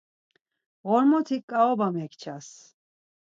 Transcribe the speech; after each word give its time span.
Ğormotik 0.89 1.43
ǩaoba 1.49 1.87
mekças. 1.95 2.47